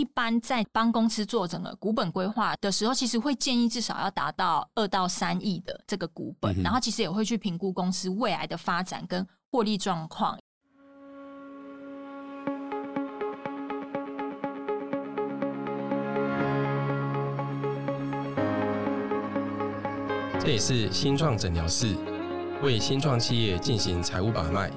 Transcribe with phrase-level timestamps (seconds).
[0.00, 10.38] 一般在帮公司做整个股本规划的时候，其实会建议至少要达到二到三亿的这个股本，然后其实也会去评估公司未来的发展跟获利状况。
[20.38, 21.94] 这也是新创诊疗室，
[22.62, 24.70] 为新创企业进行财务把脉，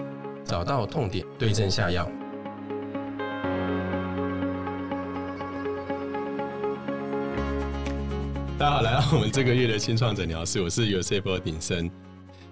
[0.43, 2.05] 找到痛点，对症下药。
[8.55, 11.89] 大家好，来到我们这个月的新创诊疗室，我是 u s f 鼎生。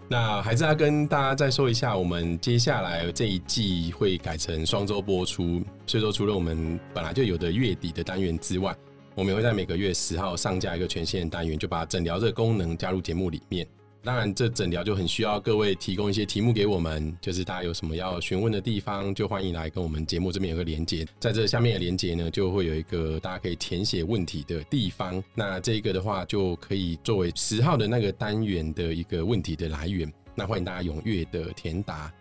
[0.09, 8.75] 那还是要跟大家再说一下，我们接下来这一季会改成双周播出，所以说除了我们本来就有的月底的单元之外。
[9.13, 13.67] 我们也会在每个月十号上架一个全新的单元，就把诊疗这个功能加入节目里面。
[14.03, 25.23] 当然，这诊疗就很需要各位提供一些题目给我们，就是大家有什么要询问的地方，就欢迎来跟我们节目这边有个连接，在这下面的连接呢，就会有一个大家可以填写问题的地方。
[25.35, 30.11] 那这个的话，就可以作为十号的那个单元的一个问题的来源。
[30.33, 32.11] 那欢迎大家踊跃的填答。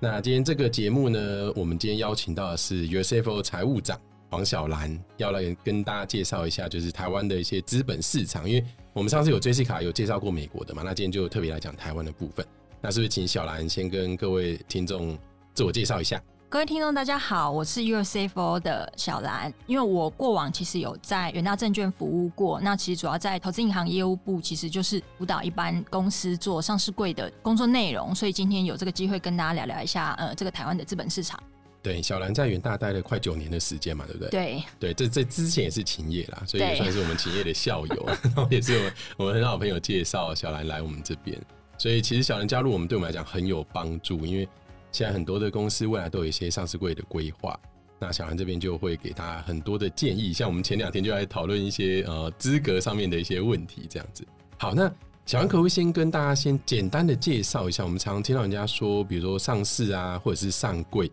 [0.00, 3.96] 那今天这个节目呢，我们今天邀请到的是 USFO 财务长。
[4.32, 8.48] 黄小兰要来跟大家介绍一下，就是台湾的一些资本市场。
[8.48, 12.44] 因为我们上次有 J C 卡有介绍过美国的嘛，那今天就特别来讲台湾的部分。
[12.80, 15.18] 那是不是请小兰先跟各位听众
[15.52, 16.18] 自我介绍一下？
[16.48, 19.52] 各位听众大家好，我是 USAFO 的小兰。
[19.66, 28.14] 因为我过往其实有在远大证券服务过，那其实主要在投资银行业务部，其实就是辅导一般公司做上市柜的工作内容。
[28.14, 31.38] 所以今天有这个机会跟大家聊聊一下，呃，这个台湾的资本市场。
[31.82, 34.30] 对，小兰在远大待了快九年的时间嘛，对不对？
[34.30, 41.36] 对，对，这这之前也是勤业啦，所以也算是我们勤业的校友， 然后也是我们我们很好朋友介绍小兰来我们这边，
[41.76, 44.48] 所以其实小兰加入我们对我们来讲很有帮助，因为
[44.92, 47.58] 现在很多的公司未来都有一些上市柜的规划，
[47.98, 54.24] 那小兰这边就会给他很多的建议，像我们前两天就来讨论一些呃资格上面的一些问题，这样子。
[54.56, 54.88] 好，那
[55.26, 61.10] 小兰可不可以先跟大家先简单的介绍一下，我们常常听到人家说，比如说上市啊，或者是上柜。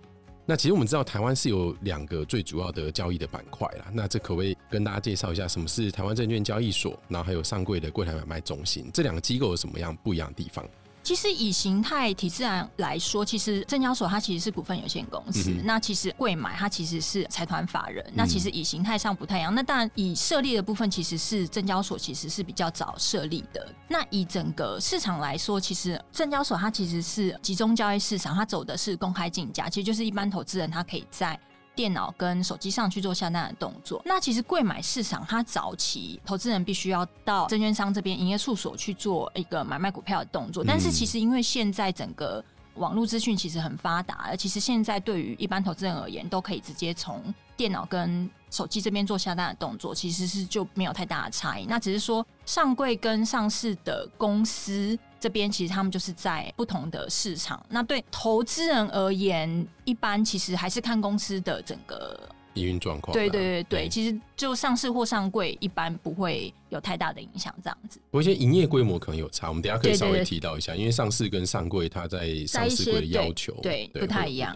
[0.50, 3.86] 那其实我们知道，台湾是有两个最主要的交易的板块啦。
[3.94, 10.68] 那这可不可以跟大家介绍一下，什么是台湾证券交易所，然后还有上柜的柜台买卖中心，这两个机构有什么样不一样的地方？
[11.02, 19.54] 其实以形态体制来来说，其实证交所它其实是股份有限公司，那其实贵买它其实是财团法人，那其实以形态上不太一样。
[19.54, 23.68] 那当然以设立的部分，其实是证交所其实是比较早设立的。
[23.88, 31.40] 那以整个市场来说，其实证交所它其实是集中交易市场，它走的是公开竞价，其实就是一般投资人他可以在。
[31.79, 34.01] 电脑跟手机上去做下单的动作。
[34.03, 40.62] 那其实贵买市场，它早期投资人必须要到证券商这边营业处所去做一个买卖股票的动作。
[40.62, 51.66] 但是其实因为现在整个网络资讯其实很发达，而其实现在对于一般投资人而言，都可以直接从电脑跟手机这边做下单的动作，其实是就没有太大的差异。
[51.66, 55.00] 那只是说上柜跟上市的公司。
[55.19, 57.63] 这边其实他们就是在不同的市场。
[57.69, 62.18] 那对投资人而言，一般其实还是看公司的整个
[62.53, 63.13] 营运状况。
[63.13, 67.53] 对对对对，其实就上市或上柜，一般不会有太大的影响。
[67.63, 70.75] 这样子，有一些营业规模可能有差，我们等下可以稍微提到一下。
[70.75, 74.56] 因为上市跟上柜，它在上市柜的要求对不太一样。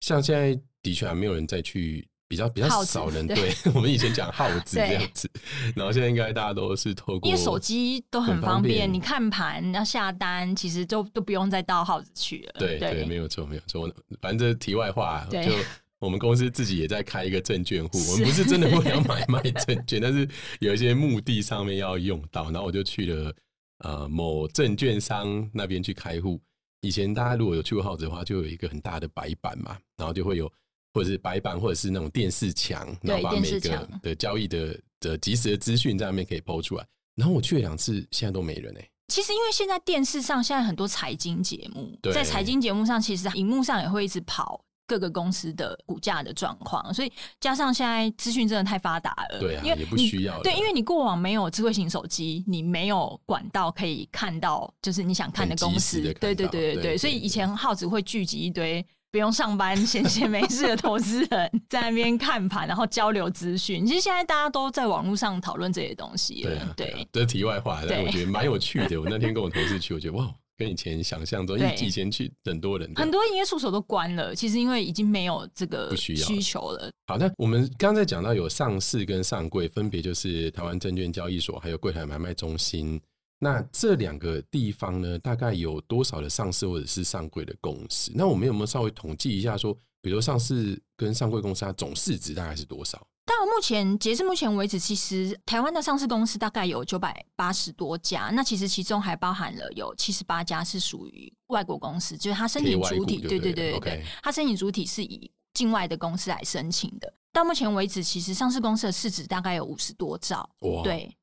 [0.00, 2.06] 像现在的确还没有人再去。
[2.28, 5.30] 比较比较少人对 我们以前讲耗子这样子，
[5.76, 12.56] 然后现在应该大家都是透过，因为手机都很方便，你看盘要下单，其实就都不用再到耗子去了。
[12.58, 13.88] 对对，没有错没有错。
[14.20, 15.52] 反正题外话，就
[16.00, 23.32] 我们公司自己也在开一个证券户，我们不是真的会要买 卖证券，但是有一些目的上面要用到，然后我就去了
[23.78, 26.40] 呃某证券商那边去开户。
[26.80, 30.52] 以前大家如果有去过耗子的话，就有一个很大的白板嘛，然后就会有。
[30.96, 36.86] 或者是白板，或者是那种电视墙，然后把每个的交易的的及时的资讯在那边可以抛出来。
[37.14, 38.88] 然后我去了两次，现在都没人哎。
[39.08, 50.42] 其实因为现在电视上现在很多财经节目，在财经节目上，其实荧幕上也会一直跑各个公司的股价的状况，所以加上现在资讯真的太发达了，对啊，因为也不需要。
[50.42, 58.84] 对，因为你过往没有智慧型手机，你没有管道可以看到，就是你想看的公司，对对对对对，所以以前耗子会聚集一堆。
[59.16, 63.86] 不用上班，闲闲没事的投资人在那边看盘，然后交流资讯。
[63.86, 66.42] 其实现在大家都在网络上讨论这些东西。
[66.42, 69.00] 对对，这是题外话，但我觉得蛮有趣的。
[69.00, 74.34] 我那天跟我同事去，我觉得哇，跟以前想象中，因为以前去很多人，很多营业处所都关了。
[74.34, 76.90] 其实因为已经没有这个需求了。
[77.06, 83.00] 好，那我们刚才讲到有上市跟上柜，分别就是台湾证券交易所，还有柜台买卖中心。
[83.38, 88.10] 那这两个地方呢，大概有多少的上市或者是上柜的公司？
[88.14, 92.98] 那我们有没有稍微统计一下，说，比如上市跟上柜公司它总市值大概是多少？
[93.26, 107.12] 到目前截至目前为止，其实台湾的上市公司大概有九百八十多家，那其实其中还包含了有七十八家是属于外国公司，就是它申请主体，对对对对对，它申请主体是以境外的公司来申请的。
[107.32, 110.48] 到目前为止，其实上市公司的市值大概有五十多兆，
[110.84, 111.14] 对，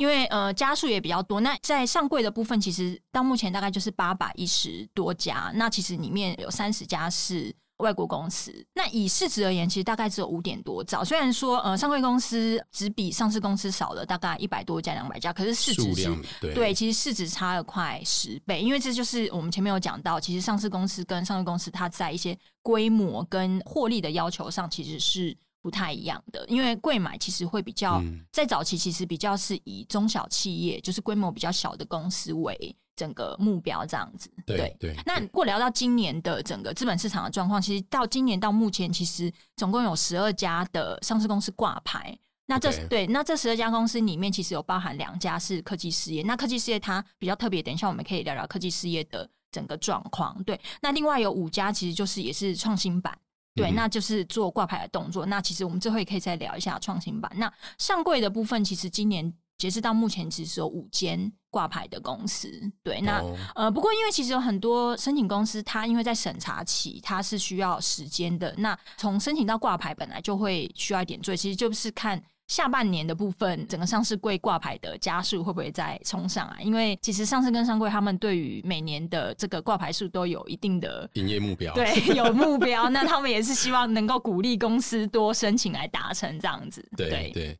[0.00, 1.42] 因为呃家数也比较多。
[1.42, 7.54] 那在上柜的部分，其实到目前大概就是八百一十多家，那其实里面有三十家是。
[7.80, 11.02] 外国公司，那以市值而言，其实大概只有五点多兆。
[11.02, 18.60] 虽然说，呃，上柜公司只比上市公司少了大概一百多家、两百家，可是市值是，对，其实市值差了快十倍。
[18.60, 26.44] 因为这就是我们前面有讲到，其实上市公司跟上市公司它在一些规模跟获利的要求上，其实是不太一样的。
[26.48, 28.02] 因为贵买其实会比较
[28.32, 32.76] 在早期，其实比较是以中小企业，就是规模比较小的公司为。
[32.96, 34.94] 整个目标这样子，对对。
[35.06, 42.14] 那如果聊到今年的整个资本市场的状况，其实到今年到目前，其实总共有十二家的上市公司挂牌。
[42.44, 46.22] 那这对，那这十二家公司里面，其实有包含两家是科技事业。
[46.24, 50.36] 那科技事业它比较特别，等一下我们可以聊聊科技事业的整个状况。
[50.44, 53.16] 对，那另外有五家其实就是也是创新版，
[53.54, 55.26] 对，那就是做挂牌的动作。
[55.26, 57.30] 那其实我们最后也可以再聊一下创新版。
[57.36, 59.32] 那上柜的部分，其实今年。
[59.60, 62.50] 截止到目前，其实有五间挂牌的公司。
[62.82, 63.22] 对，那
[63.54, 68.54] 呃，不过因为其实有很多申请公司，它因为在审查期，它是需要时间的。
[68.56, 72.18] 那从申请到挂牌，本来就会需要一点，罪其实就是看
[72.50, 76.56] 下半年的部分，整个上市柜挂牌的加速会不会再冲上啊。
[76.60, 82.90] 因为其实上市跟上柜，他们对于每年的这个挂牌数都有一定的营业目标，对， 有目标。
[82.90, 86.84] 那他们也是希望能够鼓励公司多申请来达成这样子。
[86.96, 87.56] 对对。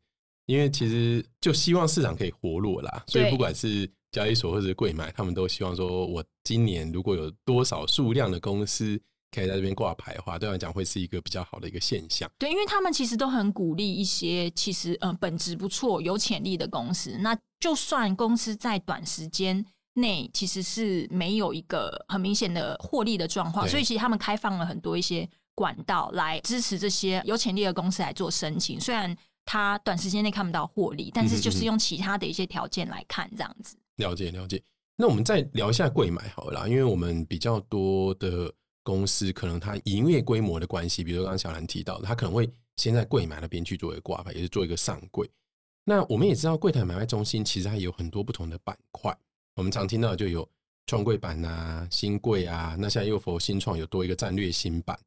[0.47, 12.31] 因为其实就希望市场可以活络啦，所以不管是交易所或者是柜买，他们都希望说，我今年如果有多少数量的公司可以在这边挂牌的话，对我来讲会是一个比较好的一个现象。
[12.39, 17.17] 对，因为他们其实都很鼓励一些其实呃本质不错、有潜力的公司。
[17.19, 28.81] 那就算公司在短时间内其实是没有一个很明显的获利的状况，所以其实他们开放了很多一些管道来支持这些有潜力的公司来做申请。
[28.81, 33.77] 虽然他短时间内看不到获利，但是就是用其他的一些条件来看，这样子。
[33.97, 34.63] 了解了解。
[34.97, 45.31] 那我们再聊一下贵买好了，因为我们比较多的公司，可能它营业规模的关系，比如刚刚小兰提到，它可能会先在柜买那边去做一个挂牌，也是做一个上柜。
[45.85, 49.17] 那我们也知道，柜台买卖中心其实它有很多不同的板块，
[49.57, 50.49] 我们常听到就有
[50.87, 54.99] 创柜板啊、新柜啊，那现在又否新创有多一个战略新版，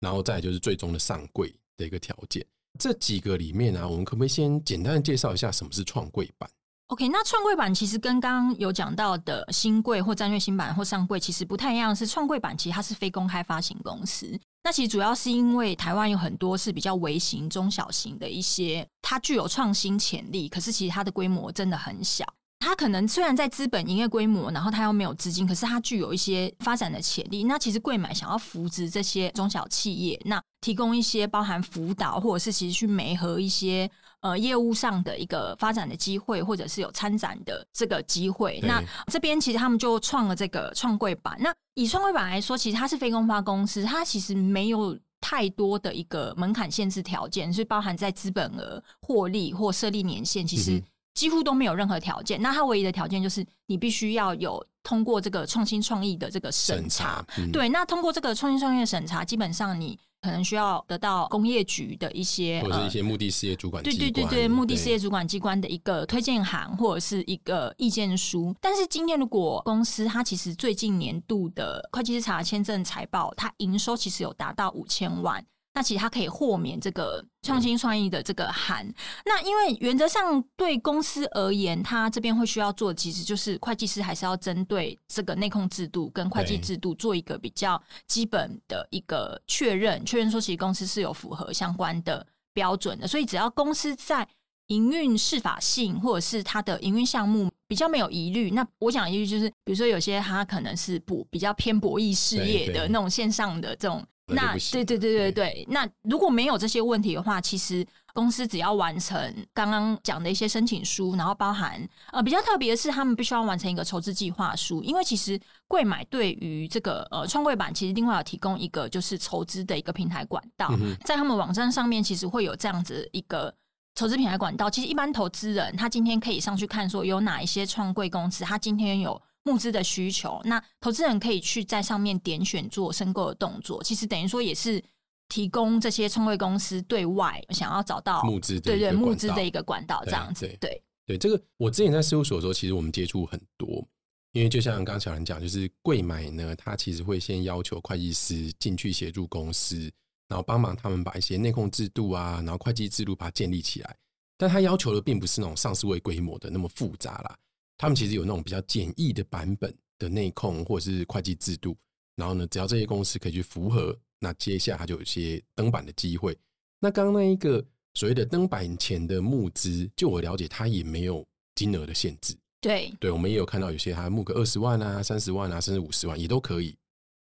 [0.00, 2.44] 然后再就是最终的上柜的一个条件。
[2.78, 6.50] 这几个里面呢，我们可不可以先简单的介绍一下什么是创柜板
[6.92, 14.38] ？OK，那创柜板其实跟刚刚有讲到的新柜或战略新版或上柜其实不太一样，是创柜板其实它是非公开发行公司。
[14.62, 22.26] 那其实主要是因为台湾有很多是比较微型、中小型的一些，它具有创新潜力，可是其实它的规模真的很小。
[22.58, 27.44] 它可能虽然在资本营业规模，然后它又没有资金，可是它具有一些发展的潜力。
[27.44, 38.58] 那其实贵买想要扶植这些中小企业，那提供一些包含辅导，或者是其实去媒合一些呃业务上的一个发展的机会，或者是有参展的这个机会。
[38.62, 41.36] 那这边其实他们就创了这个创柜板。
[41.38, 50.82] 那以创柜板来说，其实它是非公发公司，它其实没有太多的一个门槛限制条件，所以包含在资本额、获利或设立年限，其实。
[51.14, 57.22] 几乎都没有任何条件，那它唯一的条件就是你必须要有通过这个创新创意的这个审查。
[57.52, 68.54] 对，那通过这个创新创意的审查，基本上你可能需要得到工业局的一些或者一些目的事业主管对对对对目的事业主管机关的一个推荐函或者是一个意见书。
[68.60, 75.44] 但是今天如果公司它其实最近年度的会计师查签证财报，它营收其实有达到五千万。
[75.74, 78.86] 那其实它可以豁免这个创新创意的这个函。
[79.24, 93.08] 那因为原则上对公司而言，它这边会需要做，其实就是会计师还是要针对这个内控制度跟会计制度做一个比较基本的一个确认，确认说其实公司是有符合相关的标准的。
[93.08, 94.28] 所以只要公司在
[94.66, 104.04] 营运适法性或者是它的营运项目比较没有疑虑，那我讲疑虑就是，比如说有些它可能是不比较偏博弈事业的那种线上的这种。
[104.26, 109.18] 那对对对对对，那如果没有这些问题的话，其实公司只要完成
[109.52, 120.72] 刚刚讲的一些申请书，然后包含呃比较特别的是，他们必须要完成一个筹资计划书，因为其实贵买对于这个呃创柜板其实另外有提供一个就是筹资的一个平台管道，
[121.04, 123.52] 在他们网站上面其实会有这样子一个
[123.96, 124.70] 筹资平台管道。
[124.70, 129.20] 其实一般投资人他今天可以上去看说有哪一些创柜公司，他今天有。
[129.44, 134.82] 募资的需求，那投资人可以去在上面点选做申购的动作，其实等于说也是
[135.28, 143.84] 提供这些创汇公司对外想要找到募资对对募资的一个管道，这对样子对对对这个，我之前在事务所的时候，其实我们接触很多，
[144.32, 149.90] 因为就像刚刚小兰讲，就是贵买呢，他其实会先要求会计师进去协助公司，
[150.28, 153.96] 然后帮忙他们把一些内控制度啊，然后会计制度把它建立起来。
[154.38, 157.38] 但他要求的并不是那种上市位规模的那么复杂啦，
[157.78, 161.76] 他们其实有那种比较简易的版本的内控或者是会计制度，
[162.16, 166.36] 然后呢，只要这些公司可以去符合，那接下来它就有一些登板的机会。
[166.80, 167.64] 那刚刚那一个
[167.94, 172.36] 所谓的登板前的募资，就我了解，它也没有金额的限制。
[172.60, 176.76] 对对，我们也有看到有些它募个二十万啊、三十万啊，甚至五十万也都可以。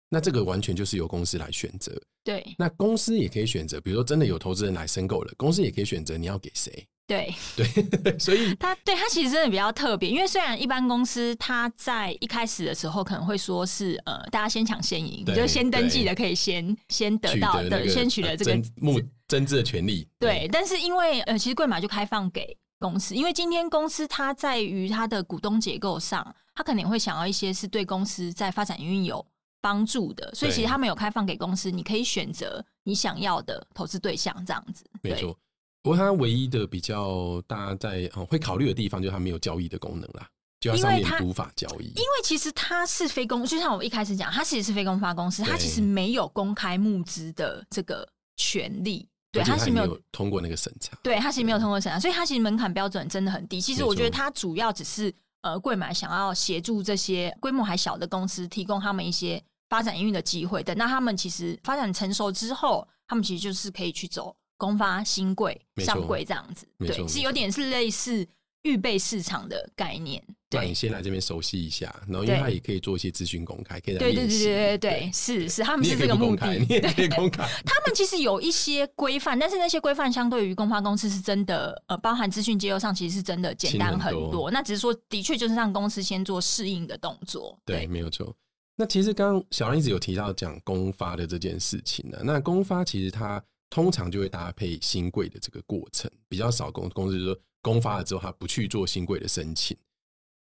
[0.08, 1.92] 那这个完全就是由公司来选择。
[2.22, 6.86] 对那公司也可以选择，比如说真的有投资人来申购了，公司也可以选择你要给谁。
[7.06, 20.08] 对， 对，所以 他对他其实真的比较特别，因为虽然一般公司他在一开始的时候可能会说是呃大家先抢先赢，对就先登记的可以先先得到的，先取得呃这个增募增资的权利。
[20.18, 29.24] 对，但是因为呃，其实贵马就开放给公司，因为今天公司它在于它的股东结构上，它可能会想要一些是对公司在发展营运有
[29.60, 34.84] 帮助的，所以其实对他们有开放给公司，你可以选择你想要的投资对象，这样子。
[35.02, 35.38] 对没错。
[35.84, 40.26] 不过它唯一的比较大家在、呃、会考虑的地方，就是它没有交易的功能啦，
[40.58, 41.88] 就它上面无法交易。
[41.88, 50.96] 因为其实它是非公，就像我一开始讲，它其实是非公发公司，它其实没有公开募资的这个权利，对，它是没有有通过那个审查。
[51.02, 53.60] 对，它其实没有通过审查，所以它其实门槛标准真的很低。
[53.60, 60.62] 其实我觉得错它主要只是呃，贵买想要协助这些规模还小的公司，提供他们一些发展营运的机会。
[60.62, 66.66] 等到他们其实发展成熟之后，他们其实就是可以去走公发新贵上柜这样子。
[66.78, 68.26] 对，是有点是类似
[68.62, 70.22] 预备市场的概念。
[70.48, 70.74] 对你。
[70.74, 76.66] 先来这边熟悉一下，然后因为对它也可以做一些资讯公开，可以来对对对对对对，是是，他们是这个目的你。
[76.66, 77.42] 也可以公开。
[77.66, 87.58] 他们其实有一些规范，但是那些规范相对于公发公司是真的，呃，包含资讯接入上其实是真的简单很多那只是说，的确就是让公司先做适应的动作。
[87.64, 88.34] 对，没有错。
[88.76, 92.18] 那其实刚刚小安一直有提到讲公发的这件事情呢。
[92.24, 93.42] 那公发其实它
[93.74, 99.76] 通常就会搭配新贵的这个过程，比较少公公司就说公发了之后，他不去做新贵的申请。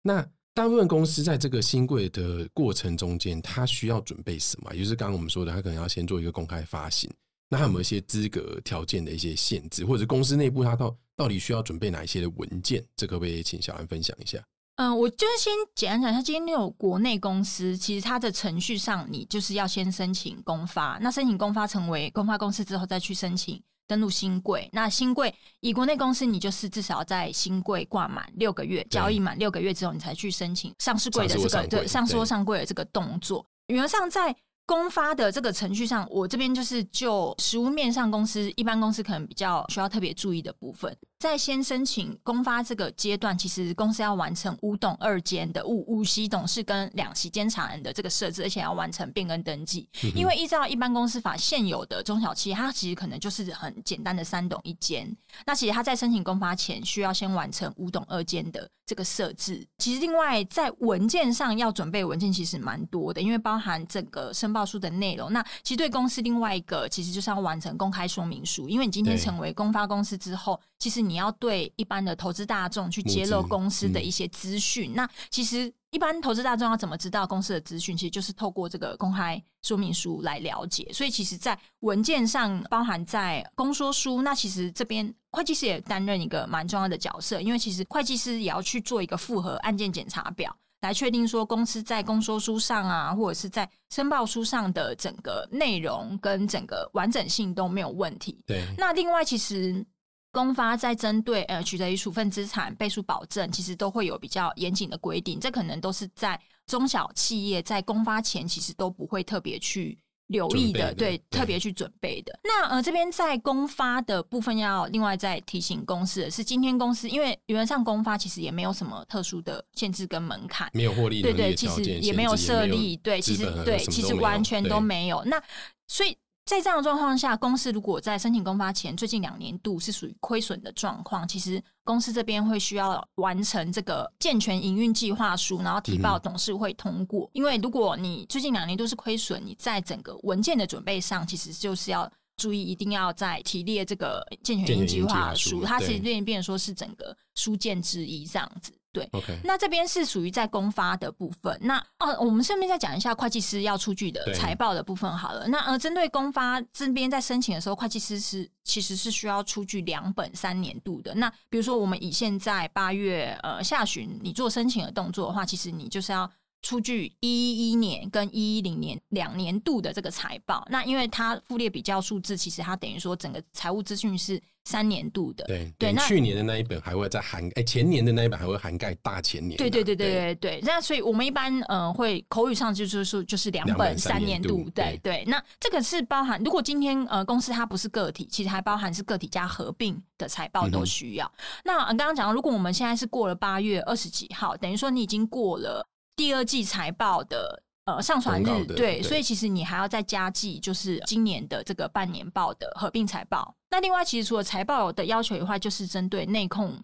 [0.03, 0.21] 那
[0.53, 4.71] 大部分公司在这个新贵的过程中间，它需要准备什么？
[4.75, 7.11] 也就是刚刚我们说的，他可能要先做一个公开发行。
[7.49, 12.85] 那它有没有一些资格条件的一些限制，或者公司内部它到到底需要准备哪一些的文件？
[12.95, 14.45] 这可不可以请小兰分享一下？
[14.76, 24.69] 嗯，我就是先简单讲一下，今天有国内公司，其实它的程序上，你就是要先申请公发，那申请公发成为公发公司之后，再去申请登录新贵。
[24.73, 33.45] 那新贵以国内公司，你就是至少在新贵挂满六个月，交易满六个月之后，你才去申请上市柜的这个对上市或上柜的这个动作。
[33.67, 49.88] 原则上在公发的这个程序上，我这边就是就实物面上，公司一般公司可能比较需要特别注意的部分，在先申请公发这个阶段，其实公司要完成五董二监的五五席董事跟两席监察人的这个设置，而且要完成变更登记。
[50.14, 55.14] 因为依照一般公司法现有的中小企，它其实可能就是很简单的三董一监。
[55.45, 59.66] 那其实它在申请公发前，需要先完成五董二监的这个设置。
[59.78, 65.32] 其实另外在文件上要准备文件其实蛮多的，因为包含整个申报书的内容。
[65.32, 74.93] 那其实对公司另外一个其实就是要完成公开说明书，因为你今天成为公发公司之后，其实你要对一般的投资大众去揭露公司的嗯一些资讯。
[74.97, 77.97] 那其实一般投资大众要怎么知道公司的资讯？
[77.97, 80.91] 其实就是透过这个公开说明书来了解。
[80.93, 90.53] 所以其实，在文件上包含在公说书，那其实这边会计师也担任一个蛮重要的角色，因为其实会计师也要去做一个复核案件检查表。
[90.81, 98.43] 来确定说公司在公说书上啊，或者是在申报书上的整个内容跟整个完整性都没有问题。
[98.45, 99.87] 对，那另外，其实
[100.33, 105.39] 公发在针对呃取得于处分资产倍数保证，其实都会有比较严谨的规定。
[105.39, 109.99] 这可能都是在中小企业在公发前，其实都不会特别去
[110.29, 112.39] 留意的，的对，对特别去准备的。
[112.43, 120.71] 那呃这边在公发的部分，要另外再提醒公司的是，今天公司因为原则上公发其实也没有什么特殊的限制跟门槛。
[120.73, 125.23] 没有获利能对对，其实，也没有设立，对，其实对，其实完全都没有。
[125.25, 125.43] 那
[125.89, 137.30] 所以在这样的状况下，公司如果在申请公发前，最近两年度是属于亏损的状况，其实公司这边会需要完成这个健全营运计划书，然后提报嗯董事会通过。
[137.32, 142.11] 因为如果你最近两年都是亏损，你在整个文件的准备上，其实就是要。
[142.38, 148.72] 注意，一定要在提列这个健全营运计划书书，它其实对变变成说是整个书件之一这样子。
[148.92, 151.58] 对，OK，那这边是属于在公发的部分。
[151.62, 155.49] 那哦，我们顺便再讲一下会计师要出具的财报的部分好了。
[155.49, 161.14] 那呃，针对公发这边在申请的时候，会计师是其实是需要出具两本三年度的。
[161.14, 166.30] 那比如说，我们以现在八月呃下旬你做申请的动作的话，其实你就是要。
[166.62, 175.45] 出具一一一年跟一一零年两年度的这个财报，那因为它附列比较数字，其实它等于说整个财务资讯是三年度的。
[175.47, 179.59] 对对那去年的那一本还会再涵，哎，前年的那一本还会涵盖大前年啊。
[179.59, 185.25] 对对对对对对，那所以我们一般呃会口语上就是说就是两两本本三年度度，对对。
[185.26, 191.33] 那这个是包含，如果今天呃公司它不是个体，其实还包含是个体加合并的财报都需要。
[191.64, 195.85] 那呃刚刚讲到，如果我们现在是过了八月二十几号，等于说你已经过了
[196.16, 197.62] 第二季财报的。
[197.85, 203.57] 呃，上传日对，对所以其实你还要再加计，就是今年的这个半年报的合并财报。
[203.71, 206.81] 那另外，其实除了财报的要求以外，就是针对内控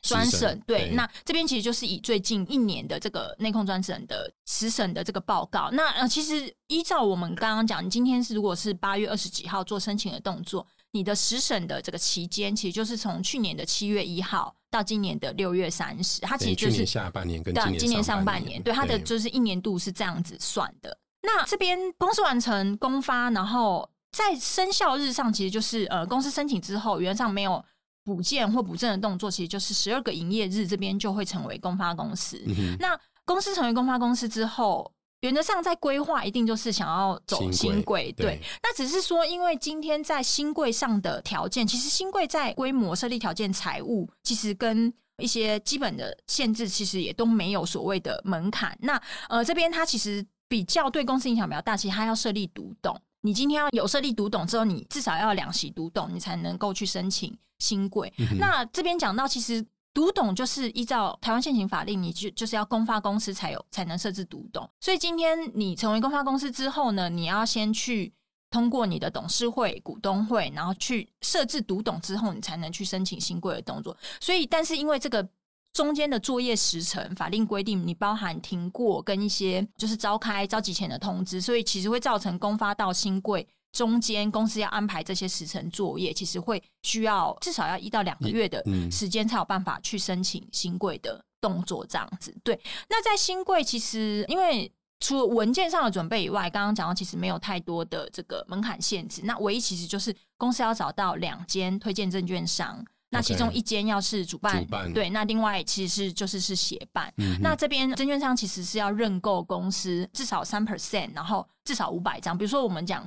[0.00, 5.68] 专审审，对，对那这边其实就是以最近一年的这个内控专审的实审的这个报告。
[5.72, 20.96] 那呃，其实依照我们刚刚讲，你今天是如果是八月二十几号做申请的动作，你的实审的这个期间，其实就是从去年的七月一号到今年的六月三十，它其实就是下半年跟今今年上半半年，对它的就是一年度是这样子算的。
[21.20, 27.62] 那这边公司完成公发，然后在生效日上，其实就是呃，公司申请之后，原则上没有
[28.02, 32.42] 补件或补正的动作，其实就是十二个营业日，这边就会成为公发公司。
[32.46, 34.90] 嗯那公司成为公发公司之后，
[35.22, 38.40] 原则上在规划一定就是想要走新新贵贵，对。
[38.62, 48.76] 那只是说，因为今天在新贵上的条件，其实新贵在规模设立条件、财务，其实跟一些基本的限制，其实也都没有所谓的门槛。
[48.80, 53.00] 那呃，这边它其实比较对公司影响比较大，其实它要设立独董。
[53.20, 58.12] 你今天要有设立独董之后，你至少要两席独董，你才能够去申请新贵。
[58.18, 64.68] 嗯那这边讲到，其实读懂就是依照台湾现行法令，你就就是要公发公司才有才能设置读懂。
[64.80, 68.12] 所以今天你成为公发公司之后呢，你要先去
[68.50, 73.96] 通过你的董事会、股东会，然后去设置读懂之后，你才能去申请新贵的动作。
[74.20, 75.28] 所以，但是因为这个。
[75.74, 92.34] 中间的作业时程，法令规定你包含停过跟一些就是召开召集前的通知，所以其实会造成公发到新贵中间公司要安排这些时程作业，其实会需要至少要一到两个月的嗯时间才有办法去申请新贵的动作，这样子。
[92.44, 94.72] 对，那在新贵其实因为。
[95.04, 99.20] 除了文件上的准备以外，刚刚讲到其实没有太多的这个门槛限制。
[99.24, 102.80] 那唯一其实就是公司要找到两间推荐证券商，
[103.10, 107.12] 那其中一间要是主办，主办对，那另外其实是就是是协办。
[107.16, 112.38] 嗯那这边证券商其实是要认购公司至少三 percent，然后至少五百张。
[112.38, 113.04] 比如说我们讲，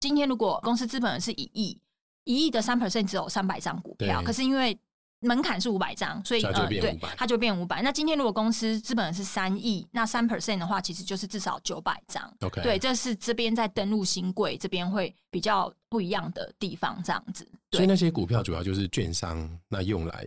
[0.00, 1.78] 今天如果公司资本是一亿，
[2.24, 4.76] 一亿的三 percent 只有三百张股票，可是因为
[5.20, 7.82] 门槛是五百张，所以它就呃，对变500，它就变五百。
[7.82, 12.34] 那今天如果公司资本是三亿，那三 percent 的话，其实就是至少九百张。
[12.40, 17.46] OK，对，这是这边在登录新贵这边会比较不一样的地方，这样子。
[17.72, 20.26] 所以那些股票主要就是券商那用来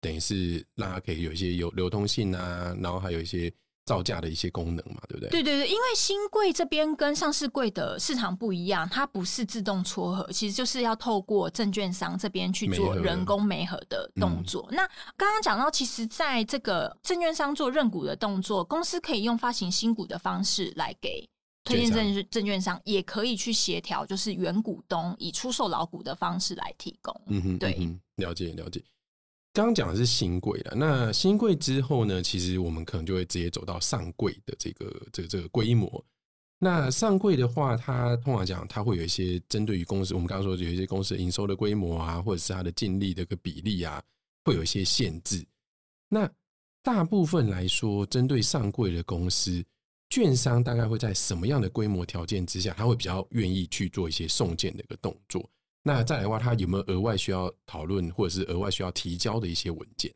[0.00, 3.52] 等于是让它可以有一些有流通性啊，然后还有一些
[3.84, 5.28] 造价的一些功能嘛，对不对？
[5.28, 14.66] 对对对，因为新贵这边跟上市柜的市场不一样，它不是自动撮合，其实就是要透过证券商这边去做人工媒合的动作。
[14.70, 21.28] 那刚刚讲到，其实在这个证券商做认股的动作，公司可以用发行新股的方式来给。
[21.66, 27.18] 推荐券证证券商也可以去协调，就是原股东以出售老股的方式来提供。
[27.28, 28.84] 嗯哼，对嗯哼了解了解。
[29.54, 36.04] 刚讲的是新贵了，那新贵之后呢，其实我们可能就会直接走到上柜的这个这个这个规模。
[36.58, 44.02] 那上柜的话，它通常讲它会有一些针对于公司，我们刚刚说有一些公司营收的规模啊，或者是它的净利的一个比例啊，
[44.44, 45.46] 会有一些限制。
[46.08, 46.28] 那
[46.82, 49.64] 大部分来说，针对上柜的公司，
[50.10, 55.48] 券商大概会在什么样的规模条件之下，他会比较愿意去做一些送件的一个动作？
[55.84, 60.12] 那再来的话，他有没有额外需要讨论或者是额外需要提交的一些文件？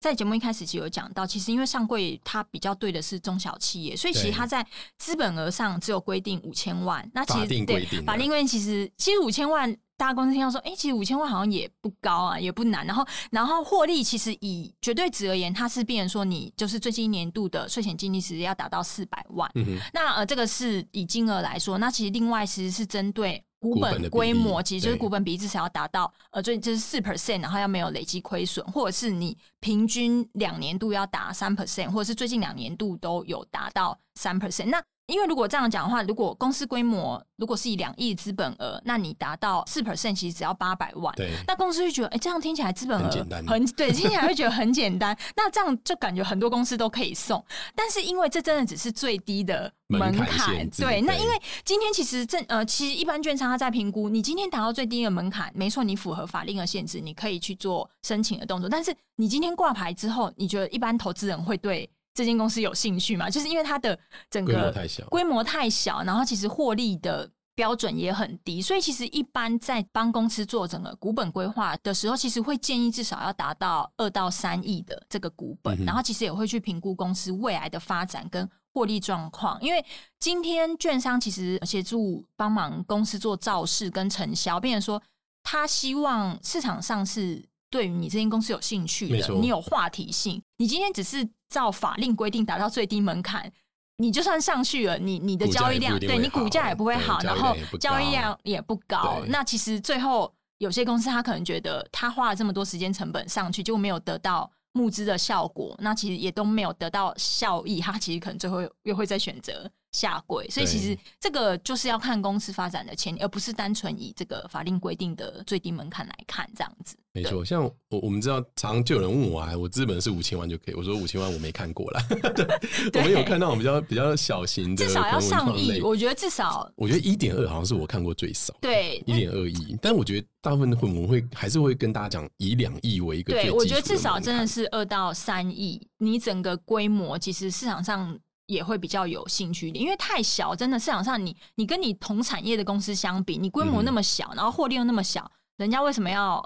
[0.00, 4.64] 在节目一开始就有讲到，其实因为上柜它比较对的是中小企业，所以其实它在
[4.96, 7.10] 资本额上只有规定五千万。
[7.12, 12.86] 那其法实对定规定的法定规定其实其实五千万，大家公司听到说，哎、其实五千万好像也不高啊，也不难。
[12.86, 19.50] 然后然后获利其实以绝对值而言，它是变成说你就是最近一年度的税前净利其实要达到四百万。
[19.56, 34.66] 嗯哼，那呃，这个是以金额来说，那其实另外其实是针对股本规模，其实就是股本比例至少要达到呃，最就是四 percent，然后要没有累积亏损，或者是你平均两年度要达三 percent，或者是最近两年度都有达到三 percent。
[34.66, 41.14] 那因为如果这样讲的话，如果公司规模如果是以两亿资本额，那你达到四 percent，其实只要八百万。
[41.16, 45.16] 对，那公司就觉得，哎，这样听起来资本额很简单很对，听起来会觉得很简单。
[45.34, 47.42] 那这样就感觉很多公司都可以送，
[47.74, 51.00] 但是因为这真的只是最低的门槛对。
[51.00, 58.68] 那因为今天其实正呃，其实一般券商他在评估，你今天达到最低的门槛，没错，你符合法令的限制，你可以去做申请的动作。
[58.68, 63.30] 但是你今天挂牌之后，你觉得一般投资人会对这间公司有兴趣吗？
[63.30, 63.96] 就是因为它的
[64.28, 79.84] 整规模个太小，规模太小，然后其实获利的标准也很低，所以其实一般在帮公司做整个股本规划的时候，其实会建议至少要达到二到三亿的这个股本，嗯然后其实也会去评估公司未来的发展跟获利状况，因为
[80.18, 85.00] 今天券商其实协助帮忙公司做造势跟承销，变成说
[85.44, 90.42] 他希望市场上是对于你这间公司有兴趣的，你有话题性。
[90.56, 93.50] 你今天只是照法令规定达到最低门槛，
[93.96, 99.22] 你就算上去了，你你的交易量对你股价也不会好，然后交易量也不高。
[99.28, 110.48] 那其实最后有些公司他可能觉得他花了这么多时间成本上去，结果没有得到募资的效果，那其实也都没有得到效益，他其实可能最后又会再选择下跪。
[110.48, 116.96] 所以其实这个就是要看公司发展的潜力，而不是单纯以这个法令规定的最低门槛来看这样子。
[117.12, 122.00] 没错，像我我们知道，常常就有人问我啊，我资本是五千万就可以，我说五千万我没看过啦。
[122.92, 129.76] 对，我们有看那种比较比较小型的，至少要上亿，我觉得至少我觉得一点二好像是我看过最少，对一点二亿。
[129.82, 138.16] 但我觉得大部分会我们会还是会跟大家讲，以两亿为一个对，我觉得至少真的是二到三亿，你整个规模其实市场上
[138.48, 146.42] 也会比较有兴趣一点，因为太小，真的市场上你你跟你同产业的公司相比，你规模嗯那么小，然后获利又那么小，人家为什么要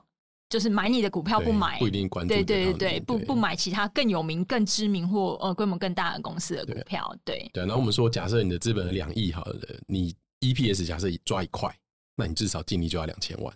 [0.49, 1.79] 就是买你的股票不买？
[1.79, 11.73] 不一定关注对对对对，不不买其他更有名、更知名或呃规模更大的公司的股对票，对对，然后我们说，假设你的资本两亿好了，你 EPS 假设抓一块，
[12.17, 13.55] 那你至少净利就要两千万。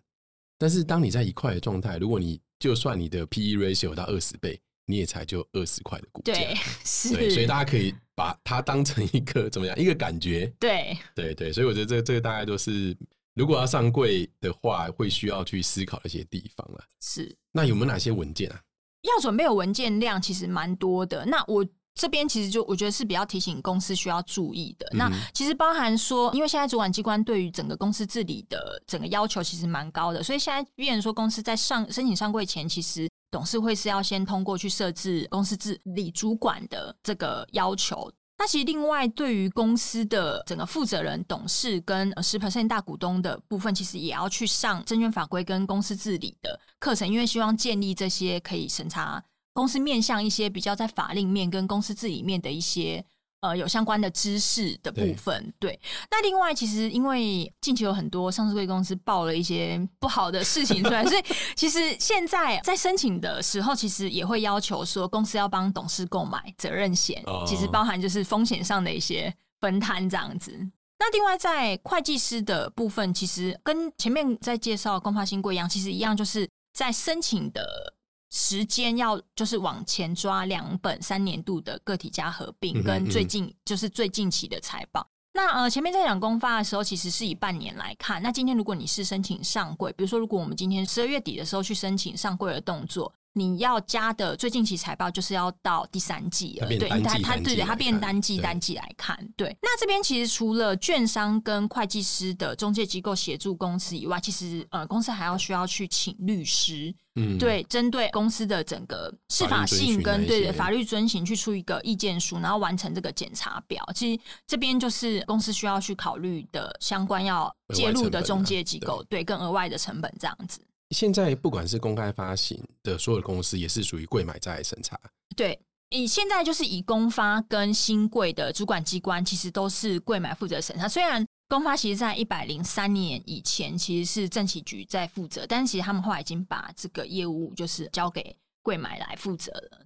[0.56, 6.32] 但是当你在一块的状态，如果你就算你的 PE ratio 到二十倍，你也才就二十块的股价。
[6.34, 10.52] 对所以大家可以把它当成一个怎么样一个感觉。
[10.58, 12.96] 对对对，所以我觉得这这个大概都是，
[13.34, 16.84] 如果要上柜的话，会需要去思考一些地方了。
[17.00, 18.60] 是那有没有哪些文件啊？
[19.02, 21.24] 要准备的文件量其实蛮多的。
[21.26, 24.86] 那我这边其实就我觉得是比较提醒公司需要注意的。
[24.92, 38.10] 那其实包含说，因为现在主管机关对于整个公司治理的整个要求其实蛮高的，所以现在变成说公司在上申请上柜前，其实董事会是要先通过去设置公司治理主管的这个要求。
[38.38, 53.02] 那其实另外对于公司的整个负责人、董事跟十 percent 大股东的部分，其实也要去上证券法规跟公司治理的课程，因为希望建立这些可以审查公司面向一些比较在法令面跟公司治理面的一些
[53.40, 55.52] 呃有相关的知识的部分。
[55.58, 55.78] 对，
[56.10, 61.22] 那另外其实因为近期有很多上市贵公司报了一些不好的事情出来， 所以
[61.54, 70.52] 其实现在在申请的时候，其实也会要求说公司要帮董事购买责任险，哦其实包含就是风险上的一些分摊这样子。
[70.98, 77.94] 那另外在会计师的部分，其实跟前面在介绍公发新贵一样，其实一样，就是在申请的
[78.30, 85.08] 时间要就是往前抓两本三年度的个体加合并，嗯跟最嗯近就是最近期的财报。
[85.32, 88.22] 那呃，前面在讲公发的时候，其实是以半年来看。
[88.22, 99.54] 那今天如果你是申请上柜，比如说如果我们今天十二月底的时候去申请上柜的动作，你要加的最近期财报就是要到第三季了，对，它它它对它变单季单季来看，对。
[99.60, 113.86] 那这边其实除了券商跟会计师的中介机构协助公司以外，其实呃，公司还要需要去请律师，嗯，对，针对公司的整个司法性跟对法律遵循去出一个意见书，然后完成这个检查表。
[113.94, 120.58] 其实这边就是公司需要去考虑的相关要介入的中介机构，对，更额外的成本这样子。
[120.90, 124.98] 现在不管是公开发行的所有的公司，也是属于贵买在审查。
[125.34, 125.58] 对，
[125.90, 130.88] 以现在就是以公发跟新贵的主管机关，其实都是贵买负责审查。
[130.88, 139.80] 虽然公发其实在一百零三年以前其实是政企局在负责，但是其实他们后来已经把这个业务就是交给贵买来负责了。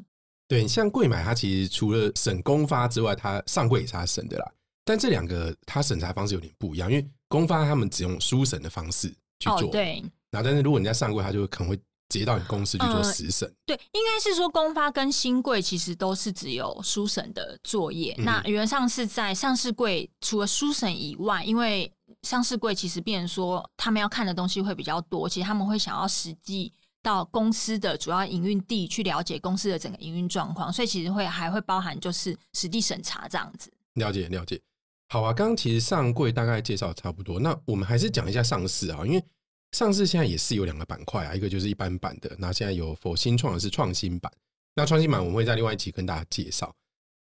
[0.48, 4.52] 对，像贵买，它其实除了审公发之外，它上柜也是它审的啦。
[4.84, 9.08] 但这两个它审查方式有点不一样，因为公发他们只用书审的方式
[9.38, 11.76] 去做，哦，对，然后但是如果你在上柜，他就可能会
[12.08, 13.52] 直接到你公司去做呃实审。
[13.66, 18.14] 对，应该是说公发跟新柜其实都是只有书审的作业。
[18.18, 33.72] 嗯那原则上是在上市柜除了书审以外，因为上市柜其实变成说他们要看的东西会比较多，其实他们会想要实际到公司的主要营运地去了解公司的整个营运状况，所以其实会还会包含就是实地审查这样子。
[33.94, 34.60] 了解了解。
[35.08, 39.24] 好啊，刚刚其实上柜大概介绍差不多，那我们还是讲一下上市啊，因为
[39.72, 44.30] 上市现在也是有两个板块啊，一个就是一般版的，那现在有否新创的是创新版，
[44.74, 46.74] 那创新版我们会在另外一期跟大家介绍。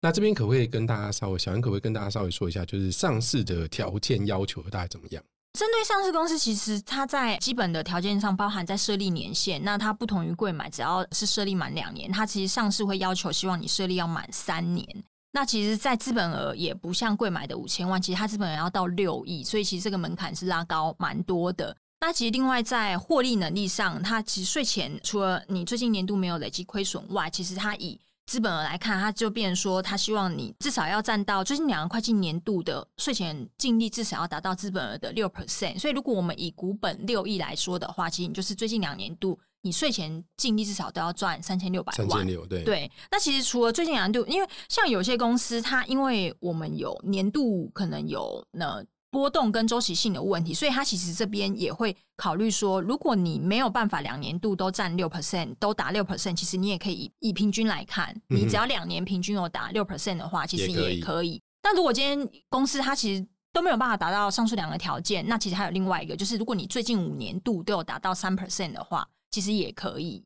[0.01, 5.23] 那这边可不可以跟大家稍微，小杨可不可以跟大家稍微说一下，就是上市的条件要求大概怎么样？
[5.59, 14.85] 针对上市公司，其实它在基本的条件上包含在设立年限，那它不同于贵买，只要是设立满两年，它其实上市会要求希望你设立要满三年。
[15.31, 21.77] 那其实，在资本额也不像贵买的五千万，其实它资本额要到六亿，所以其实这个门槛是拉高蛮多的。
[22.03, 35.79] 那其实另外在获利能力上，它其实税前除了你最近年度没有累积亏损外，其实它以资本额来看，它就变说，它希望你至少要占到最近两个会计年度的税前净利至少要达到资本额的六 percent。
[35.79, 39.39] 所以如果我们以股本六亿来说的话，其实你就是最近两年度。
[39.65, 42.91] 你税前净利至少都要赚三千六百万，三千六对对。
[43.13, 61.41] 那其实除了最近两年度，因为像有些公司，它因为我们有年度可能有那波动跟周期性的问题，所以它其实这边也会考虑说，如果你没有办法两年度都占六 percent，都打六 percent，其实你也可以以以平均来看，你只要两年平均有打六 percent 的话，其实也可以。
[61.61, 69.09] 但如果今天公司它其实都没有办法达到上述两个条件，那其实还有另外一个，就是如果你最近五年度都有达到三 percent 的话。
[69.35, 70.23] 其实也可以，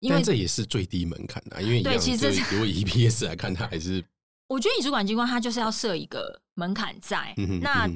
[0.00, 1.60] 因为这也是最低门槛啊。
[1.60, 4.02] 因为对，其实如果以 EPS 来看，它还是
[4.48, 7.86] 我觉得以主管机关它就是要设一个门槛在，那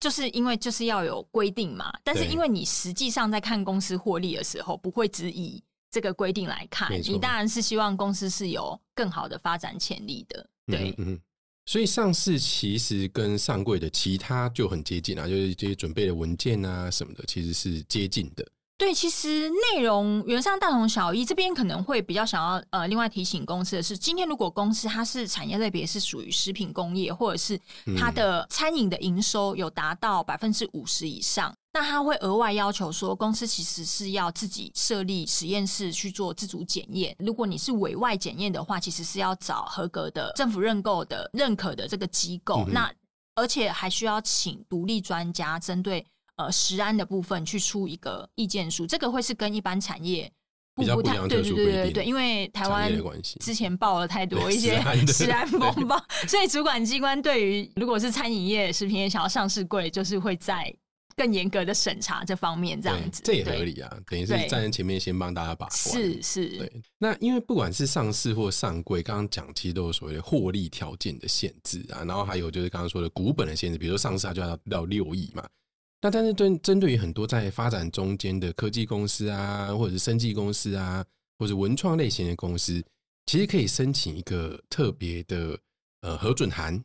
[0.00, 1.92] 就是因为就是要有规定嘛。
[2.04, 10.48] 但是因为你实际上在看公司获利的时候，不会只以这个规定来看，你当然是希望公司是有更好的发展潜力的。
[10.66, 11.18] 对，嗯，
[11.64, 18.46] 所以上市其实跟上柜的其他就很接近啊，就是这些准备的文件啊什么的，其实是接近的。
[18.78, 21.24] 对，其实内容原上大同小异。
[21.24, 27.58] 这边可能会比较想要呃，另外提醒公司的是，今天如果公司它是产业类别是属于食品工业，或者是
[27.96, 37.16] 它的餐饮的营收有达到百分之五十以上，那它会额外要求说，公司其实是要自己设立实验室去做自主检验。
[37.18, 42.92] 如果你是委外检验的话，其实是要找合格的政府认购的认可的这个机构，那
[43.36, 46.06] 而且还需要请独立专家针对。
[46.36, 50.30] 呃，食安的部分去出一个意见书，这个会是跟一般产业
[50.74, 52.92] 不不太对对对对对，因为台湾
[53.40, 60.70] 之前爆了太多一些食安风暴， 所以主管机关对于如果是餐饮业、食品业想要上市柜，就是会在
[61.16, 65.94] 更严格的审查这方面这样子，这也合理啊，等于是站在前面先帮大家把关。
[65.94, 66.70] 是是，对。
[66.98, 75.42] 那因为不管是上市或上柜，刚刚讲其实都有所谓的获利条件的限制啊，然后还有就是刚刚说的股本的限制，比如说上市它就要到六亿嘛。
[76.00, 81.04] 那但是针针对于很多在发展中间的科技公司啊，或者是生技公司啊，
[81.38, 82.84] 或者文创类型的公司，
[83.24, 85.58] 其实可以申请一个特别的
[86.02, 86.82] 呃核准函。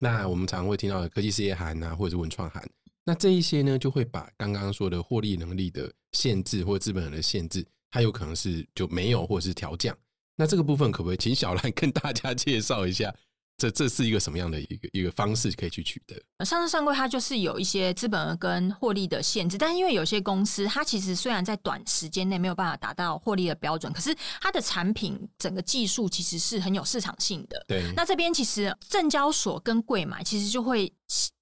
[0.00, 2.68] 那我们常会听到的科技事业函啊，或者是文创函。
[3.04, 9.96] 那这一些呢，就会把刚刚说的获利能力的限制或资本的限制，它有可能是就没有或者是调降。
[10.36, 13.14] 那这个部分可不可以请小兰跟大家介绍一下？
[13.58, 16.44] 这这是一个什么样的一个一个方式可以去取得？
[16.44, 27.64] 上市上柜它就是有一些资本额跟获利的限制，但因为有些公司它其实虽然在短时间内没有办法达到获利的标准，可是它的产品整个技术其实是很有市场性的。
[27.66, 30.92] 对，那这边其实证交所跟柜买其实就会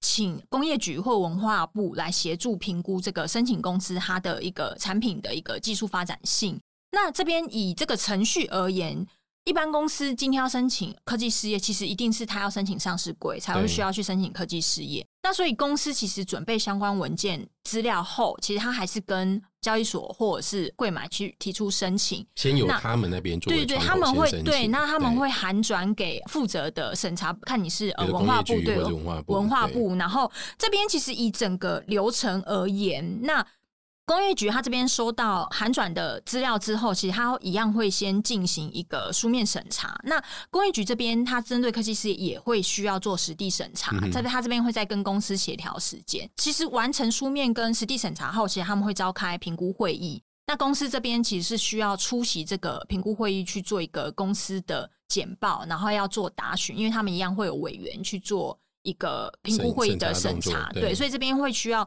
[0.01, 6.59] 请工业局或文化部来协助评估这个申请公司它的一个产品的一个技术发展性。
[6.91, 9.05] 那这边以这个程序而言。
[9.47, 15.07] 一般公司今天要申请科技事业，其实一定是他要申请上市柜才会需要去申请科技事业。
[15.23, 23.49] 那所以公司其实准备相关文件资料后，其实他还是跟交易所或者是柜买去提出申请，先由他们那边做。
[23.49, 28.77] 对对对，他们会对，那他们会函转给负责的审查，看你是呃文化部对
[29.27, 33.47] 文化部，然后这边其实以整个流程而言，那。
[34.07, 39.99] 工业局他这边收到函转的资料之后，其实他一样会先进行一个书面审查。
[40.05, 46.27] 那工业局这边，他针对科技事业也会需要做实地审查，在他这边会再跟公司协调时间。
[46.37, 50.23] 其实完成书面跟实地审查后，其实他们会召开评估会议。
[50.45, 60.69] 那公司这边其实是需要出席这个评估会议去做一个公司的简报，然后要做答询，因为他们一样会有委员去做一个评估会议的审查。
[60.71, 61.85] 对，所以这边会需要。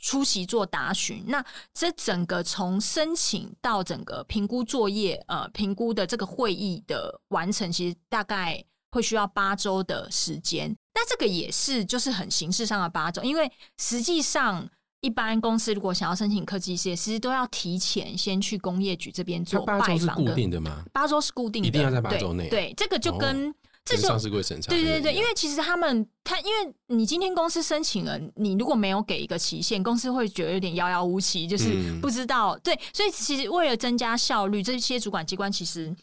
[0.00, 10.74] 出席做答询，那这整个从申请到整个评估作业，呃，评估的这个会议的完成，其实大概会需要八周的时间。
[10.94, 14.68] 那这个也是就是很形式上的八周，因为实际上
[15.00, 20.14] 一般公司如果想要申请科技事业，其实都要提前先去工业局这边做拜访。
[20.14, 20.84] 固定的吗？
[20.92, 22.48] 八周是固定的，一定要在八周内。
[22.48, 23.52] 对，这个就跟。
[23.88, 32.58] 这就上市柜审查对对对，因为其实他们他，因为你今天公司申请了，你如果没有给一个期限，公司会觉得有点遥遥无期，就是嗯不知道。
[32.58, 35.94] 对，所以其实为了增加效率，这些主管机关其实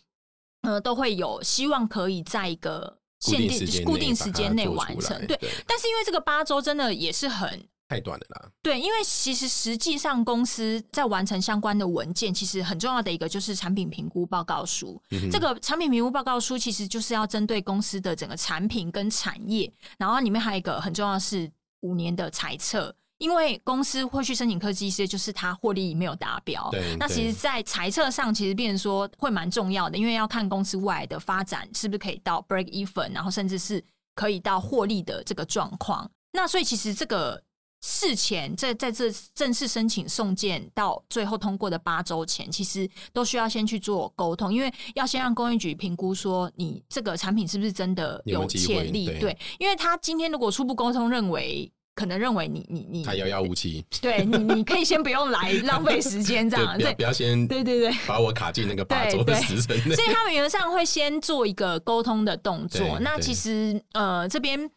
[0.62, 5.28] 呃都会有希望可以在一个限定定时间固定时间内完成。
[5.28, 8.50] 对，但是因为这个八周真的也是很太短了啦。
[8.62, 15.02] 对，因为其实实际上公司在完成相关的文件，其实很重要的一个就是产品评估报告书。
[15.12, 22.96] 嗯这个产品评估报告书其实就是要针对公司的整个产品跟产业，然后里面还有一个很重要的是五年的财测。
[23.18, 26.68] 因为公司会去申请科技一些，就是它获利没有达标。
[26.70, 33.82] 对对那其实，在财测上，其实变成说会蛮重要的，因为要看公司未来的发展是不是可以到 break even，然后甚至是
[34.16, 36.12] 可以到获利的这个状况。
[36.34, 37.42] 那所以其实这个
[37.82, 49.06] 事前在在这正式申请送件到最后通过的八周前，其实都需要先去做沟通，因为要先让工业局评估说你这个产品是不是真的有潜力。
[49.06, 51.72] 对对，因为他今天如果初步沟通认为。
[51.98, 60.04] 可能认为你你你他遥遥无期， 对你你可以先不用来浪费时间这对，样不要对不要先对对对，把我卡进那个八对周的对时辰内所。
[60.04, 64.70] 以他们原则上会先做一个沟通的动作那其实呃这边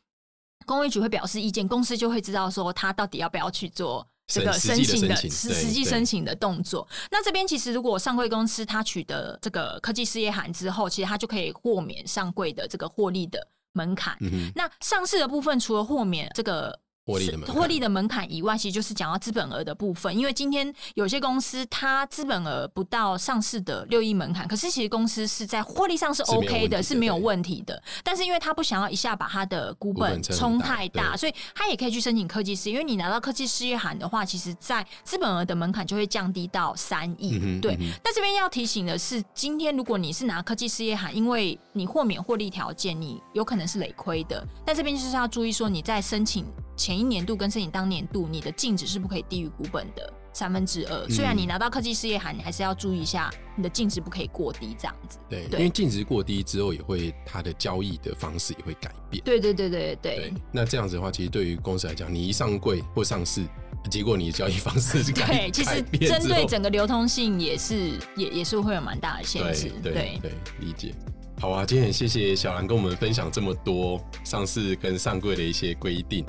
[0.69, 4.07] 工业局会表示意见，公司就会知道说他到底要不要去做。
[4.31, 14.15] 这个申请的实实际申请的动作，那这边其实如果上柜公司它取得这个科技事业函之后，其实它就可以豁免上柜的这个获利的门槛。
[14.21, 20.15] 嗯，那上市的部分，除了豁免这个获利的门槛获利的门槛以外，其实就是讲到资本额的部分。
[20.17, 27.83] 因为今天有些公司它资本额不到上市的六亿门槛，可是其实公司是在获利上是 OK 的，是没有问题的。
[28.05, 32.75] 但是因为他不想要一下把他的股股本冲太大，对所以他也可以去申请科技事业。
[32.75, 37.39] 因为你拿到科技事业函的话，其实在资本额的门槛就会降低到三亿。
[37.43, 44.47] 嗯对，那这边要提醒的是，今天如果你是拿科技事业函，因为你豁免获利条件，你有可能是累亏的。
[44.67, 46.45] 但这边就是要注意说，你在申请
[46.79, 51.09] 前一年度跟申请当年度，你的净值是不可以低于股本的三分之二。
[51.11, 55.19] 虽然你拿到科技事业函，你还是要注意一下，你的净值不可以过低，这样子。
[55.29, 59.23] 对，因为净值过低之后，也会它的交易的方式也会改变。
[59.25, 63.43] 对对对对对对，那这样子的话，其实对于公司来讲，你一上柜或上市，
[63.91, 69.73] 结果你的交易方式是改 对，其实针对整个流通性也是也也是会有蛮大的限制。
[69.83, 70.95] 对对对，理解。
[71.41, 76.25] 好啊，今天很谢谢小兰跟我们分享这么多上市跟上柜的一些规定。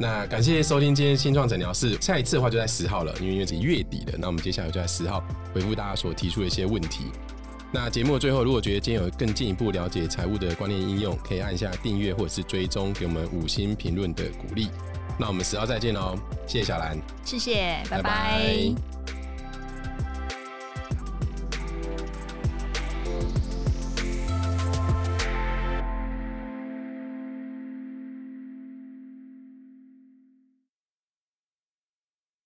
[0.00, 7.06] 那感谢收听今天新创诊疗室，下一次的话就在十号了，因为因为是月底了，那我们接下来就在十号回复大家所提出的一些问题。
[7.72, 14.68] 那节目最后，如果觉得今天有更进一步了解财务的观念应用，可以按下订阅或者是追踪，给我们五星评论的鼓励。
[15.18, 16.96] 那我们十号再见喽，谢谢小兰。
[17.24, 18.72] 谢谢，拜拜